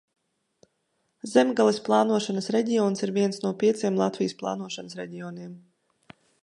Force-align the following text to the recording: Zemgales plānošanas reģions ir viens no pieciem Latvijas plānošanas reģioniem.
Zemgales 1.33 1.77
plānošanas 1.89 2.49
reģions 2.57 3.05
ir 3.07 3.13
viens 3.19 3.41
no 3.47 3.55
pieciem 3.63 4.01
Latvijas 4.05 4.37
plānošanas 4.43 5.01
reģioniem. 5.03 5.59